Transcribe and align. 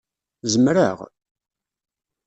Zemreɣ? 0.51 0.97